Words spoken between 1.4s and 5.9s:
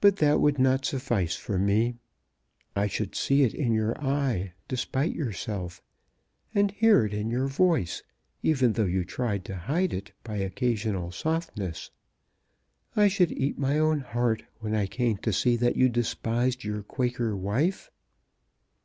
me. I should see it in your eye, despite yourself,